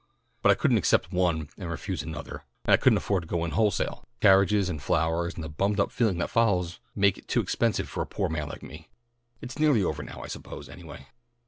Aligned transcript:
But 0.41 0.51
I 0.51 0.55
couldn't 0.55 0.79
accept 0.79 1.11
one 1.13 1.49
and 1.59 1.69
refuse 1.69 2.01
another 2.01 2.43
and 2.65 2.73
I 2.73 2.77
couldn't 2.77 2.97
afford 2.97 3.21
to 3.21 3.27
go 3.27 3.45
in 3.45 3.51
wholesale; 3.51 4.03
carriages 4.19 4.67
and 4.67 4.81
flowers 4.81 5.35
and 5.35 5.43
the 5.43 5.47
bummed 5.47 5.79
up 5.79 5.91
feeling 5.91 6.17
that 6.17 6.31
follows 6.31 6.79
make 6.95 7.19
it 7.19 7.27
too 7.27 7.39
expensive 7.39 7.87
for 7.87 8.01
a 8.01 8.07
poor 8.07 8.27
man 8.27 8.49
like 8.49 8.63
me. 8.63 8.89
It's 9.41 9.59
nearly 9.59 9.83
over 9.83 10.01
now, 10.01 10.21
I 10.23 10.27
suppose, 10.27 10.69
anyway." 10.69 11.05